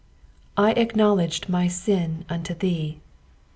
I 0.57 0.73
aeknowUdged 0.73 1.45
m;/ 1.47 1.69
tin 1.69 2.25
unto 2.27 2.55
thee." 2.55 2.97